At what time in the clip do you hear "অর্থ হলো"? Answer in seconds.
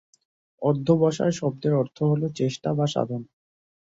1.73-2.27